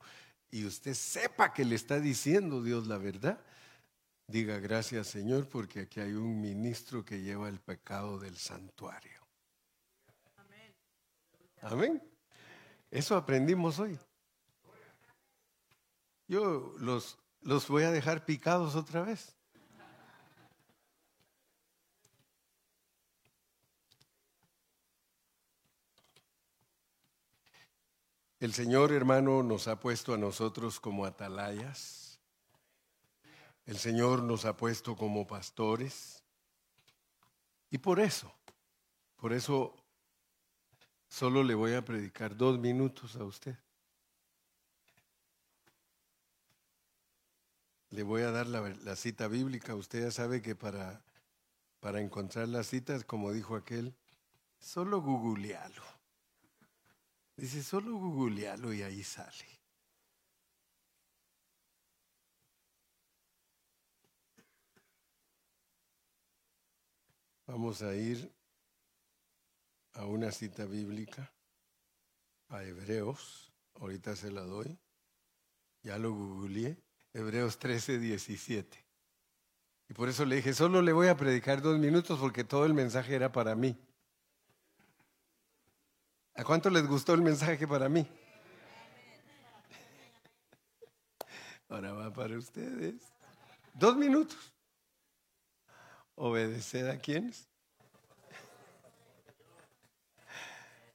[0.50, 3.40] y usted sepa que le está diciendo Dios la verdad,
[4.26, 9.20] diga gracias Señor porque aquí hay un ministro que lleva el pecado del santuario.
[11.62, 12.02] Amén.
[12.90, 13.98] Eso aprendimos hoy.
[16.26, 19.36] Yo los, los voy a dejar picados otra vez.
[28.40, 32.18] El Señor, hermano, nos ha puesto a nosotros como atalayas.
[33.66, 36.24] El Señor nos ha puesto como pastores.
[37.70, 38.32] Y por eso,
[39.16, 39.76] por eso
[41.06, 43.58] solo le voy a predicar dos minutos a usted.
[47.90, 49.74] Le voy a dar la, cita bíblica.
[49.74, 51.04] Usted ya sabe que para,
[51.78, 53.94] para encontrar las citas, como dijo aquel,
[54.58, 55.99] solo googlealo.
[57.40, 59.46] Dice, solo googlealo y ahí sale.
[67.46, 68.30] Vamos a ir
[69.94, 71.32] a una cita bíblica,
[72.48, 74.78] a Hebreos, ahorita se la doy,
[75.82, 76.76] ya lo googleé,
[77.14, 78.86] Hebreos 13, 17.
[79.88, 82.74] Y por eso le dije, solo le voy a predicar dos minutos porque todo el
[82.74, 83.78] mensaje era para mí.
[86.40, 88.08] ¿A cuánto les gustó el mensaje para mí?
[91.68, 93.12] Ahora va para ustedes.
[93.74, 94.54] Dos minutos.
[96.14, 97.46] ¿Obedeced a quiénes?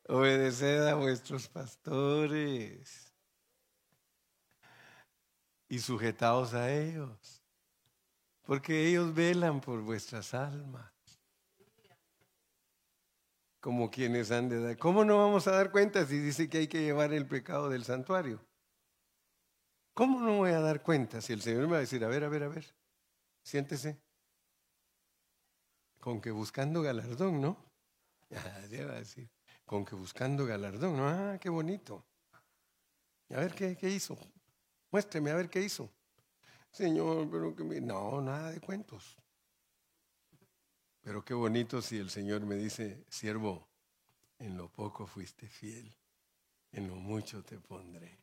[0.08, 3.14] Obedeced a vuestros pastores
[5.70, 7.44] y sujetaos a ellos,
[8.48, 10.95] porque ellos velan por vuestras almas
[13.66, 14.78] como quienes han de dar.
[14.78, 17.84] ¿Cómo no vamos a dar cuenta si dice que hay que llevar el pecado del
[17.84, 18.40] santuario?
[19.96, 22.24] ¿Cómo no voy a dar cuenta si el Señor me va a decir, a ver,
[22.24, 22.76] a ver, a ver,
[23.42, 24.00] siéntese?
[26.00, 27.58] Con que buscando galardón, ¿no?
[28.70, 29.32] Ya, va a decir,
[29.66, 31.10] con que buscando galardón, ¿no?
[31.10, 32.06] Ah, qué bonito.
[33.32, 34.16] A ver qué, qué hizo.
[34.92, 35.90] Muéstreme a ver qué hizo.
[36.70, 37.82] Señor, pero que me...
[37.82, 39.18] No, nada de cuentos.
[41.06, 43.70] Pero qué bonito si el Señor me dice, siervo,
[44.40, 45.96] en lo poco fuiste fiel,
[46.72, 48.18] en lo mucho te pondré.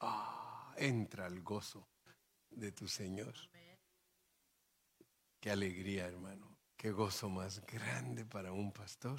[0.00, 1.88] Ah, entra al gozo
[2.50, 3.34] de tu Señor.
[5.40, 6.58] Qué alegría, hermano.
[6.76, 9.18] Qué gozo más grande para un pastor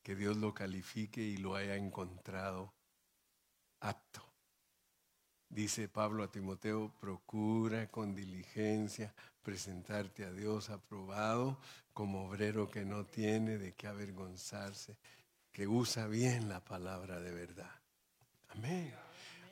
[0.00, 2.72] que Dios lo califique y lo haya encontrado
[3.80, 4.22] apto.
[5.48, 9.12] Dice Pablo a Timoteo, procura con diligencia
[9.42, 11.58] presentarte a Dios aprobado
[11.92, 14.96] como obrero que no tiene de qué avergonzarse,
[15.50, 17.70] que usa bien la palabra de verdad.
[18.48, 18.94] Amén.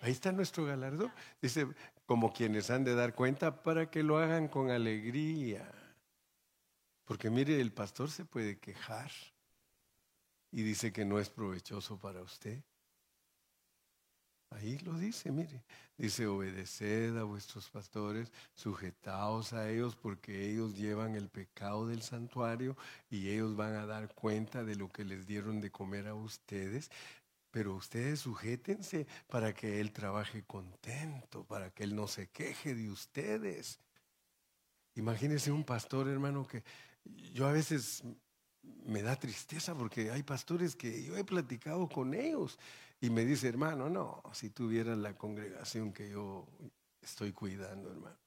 [0.02, 1.12] Ahí está nuestro galardón.
[1.40, 1.66] Dice,
[2.06, 5.70] como quienes han de dar cuenta para que lo hagan con alegría.
[7.04, 9.10] Porque mire, el pastor se puede quejar
[10.50, 12.62] y dice que no es provechoso para usted.
[14.50, 15.62] Ahí lo dice, mire.
[15.96, 22.76] Dice, obedeced a vuestros pastores, sujetaos a ellos porque ellos llevan el pecado del santuario
[23.10, 26.90] y ellos van a dar cuenta de lo que les dieron de comer a ustedes.
[27.50, 32.90] Pero ustedes sujétense para que Él trabaje contento, para que Él no se queje de
[32.90, 33.78] ustedes.
[34.94, 36.64] Imagínense un pastor, hermano, que
[37.34, 38.02] yo a veces
[38.62, 42.58] me da tristeza porque hay pastores que yo he platicado con ellos
[43.00, 46.46] y me dice, hermano, no, si tuvieras la congregación que yo
[47.00, 48.18] estoy cuidando, hermano,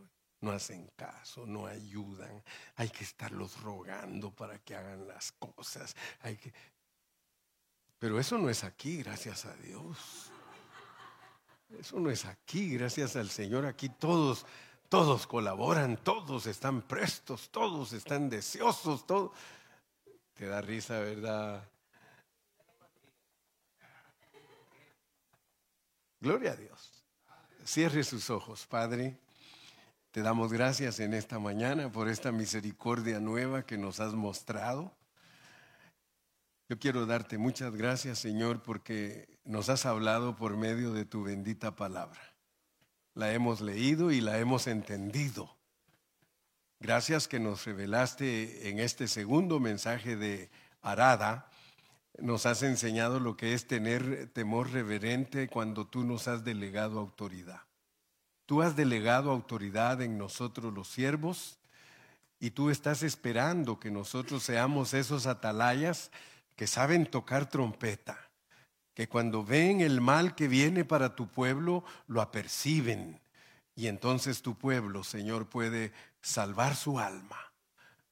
[0.41, 2.43] no hacen caso, no ayudan,
[2.76, 6.53] hay que estarlos rogando para que hagan las cosas, hay que...
[7.99, 10.32] Pero eso no es aquí, gracias a Dios.
[11.80, 13.65] Eso no es aquí, gracias al Señor.
[13.65, 14.45] Aquí todos,
[14.89, 19.32] todos colaboran, todos están prestos, todos están deseosos, todos.
[20.36, 21.65] que da risa, ¿verdad?
[26.24, 27.03] Gloria a Dios.
[27.65, 29.17] Cierre sus ojos, Padre.
[30.11, 34.95] Te damos gracias en esta mañana por esta misericordia nueva que nos has mostrado.
[36.69, 41.76] Yo quiero darte muchas gracias, Señor, porque nos has hablado por medio de tu bendita
[41.76, 42.21] palabra.
[43.15, 45.57] La hemos leído y la hemos entendido.
[46.80, 50.49] Gracias que nos revelaste en este segundo mensaje de
[50.82, 51.49] Arada.
[52.20, 57.61] Nos has enseñado lo que es tener temor reverente cuando tú nos has delegado autoridad.
[58.45, 61.59] Tú has delegado autoridad en nosotros los siervos
[62.39, 66.11] y tú estás esperando que nosotros seamos esos atalayas
[66.55, 68.20] que saben tocar trompeta,
[68.93, 73.22] que cuando ven el mal que viene para tu pueblo, lo aperciben.
[73.76, 77.52] Y entonces tu pueblo, Señor, puede salvar su alma.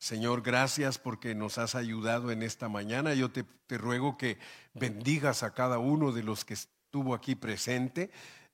[0.02, 3.14] Señor, gracias porque nos has ayudado en esta mañana.
[3.14, 4.40] Yo te, te ruego que
[4.74, 8.10] bendigas a cada uno de los que estuvo aquí presente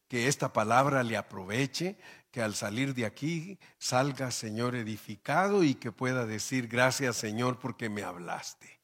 [0.09, 1.97] que esta palabra le aproveche,
[2.31, 7.89] que al salir de aquí salga, Señor, edificado y que pueda decir, gracias, Señor, porque
[7.89, 8.81] me hablaste.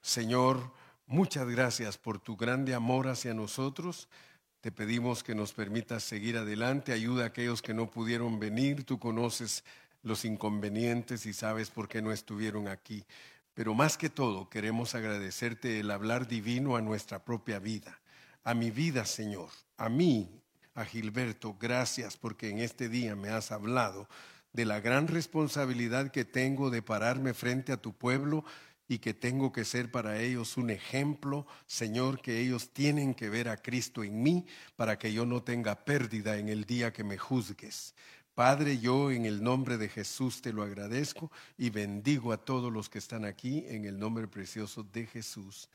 [0.00, 0.72] Señor,
[1.06, 4.08] muchas gracias por tu grande amor hacia nosotros.
[4.62, 6.94] Te pedimos que nos permitas seguir adelante.
[6.94, 8.84] Ayuda a aquellos que no pudieron venir.
[8.84, 9.64] Tú conoces
[10.04, 13.04] los inconvenientes y sabes por qué no estuvieron aquí.
[13.54, 18.00] Pero más que todo, queremos agradecerte el hablar divino a nuestra propia vida
[18.44, 19.48] a mi vida, Señor,
[19.78, 20.28] a mí,
[20.74, 24.06] a Gilberto, gracias porque en este día me has hablado
[24.52, 28.44] de la gran responsabilidad que tengo de pararme frente a tu pueblo
[28.86, 33.48] y que tengo que ser para ellos un ejemplo, Señor, que ellos tienen que ver
[33.48, 34.46] a Cristo en mí
[34.76, 37.94] para que yo no tenga pérdida en el día que me juzgues.
[38.34, 42.88] Padre, yo en el nombre de Jesús te lo agradezco y bendigo a todos los
[42.88, 45.68] que están aquí en el nombre precioso de Jesús.